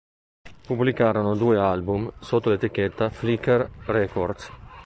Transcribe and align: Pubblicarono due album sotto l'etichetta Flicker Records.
Pubblicarono 0.65 1.35
due 1.35 1.59
album 1.59 2.11
sotto 2.17 2.49
l'etichetta 2.49 3.11
Flicker 3.11 3.69
Records. 3.85 4.49